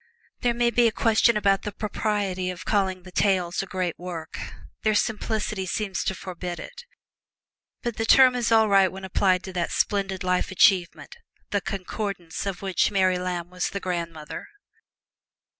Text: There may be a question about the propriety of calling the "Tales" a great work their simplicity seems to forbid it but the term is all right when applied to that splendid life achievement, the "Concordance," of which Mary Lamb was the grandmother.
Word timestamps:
There 0.39 0.55
may 0.55 0.71
be 0.71 0.87
a 0.87 0.91
question 0.91 1.37
about 1.37 1.61
the 1.61 1.71
propriety 1.71 2.49
of 2.49 2.65
calling 2.65 3.03
the 3.03 3.11
"Tales" 3.11 3.61
a 3.61 3.67
great 3.67 3.99
work 3.99 4.39
their 4.81 4.95
simplicity 4.95 5.67
seems 5.67 6.03
to 6.05 6.15
forbid 6.15 6.59
it 6.59 6.85
but 7.83 7.97
the 7.97 8.05
term 8.07 8.33
is 8.33 8.51
all 8.51 8.67
right 8.67 8.91
when 8.91 9.05
applied 9.05 9.43
to 9.43 9.53
that 9.53 9.71
splendid 9.71 10.23
life 10.23 10.49
achievement, 10.49 11.17
the 11.51 11.61
"Concordance," 11.61 12.47
of 12.47 12.63
which 12.63 12.89
Mary 12.89 13.19
Lamb 13.19 13.51
was 13.51 13.69
the 13.69 13.79
grandmother. 13.79 14.47